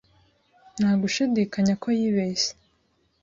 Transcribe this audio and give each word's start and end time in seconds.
Nta 0.79 0.91
gushidikanya 1.01 1.73
ko 1.81 1.87
yibeshye. 1.97 2.51